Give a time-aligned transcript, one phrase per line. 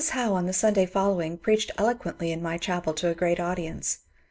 [0.13, 3.99] Howe on the Sunday following preached eloquently in my chapel to a great audience.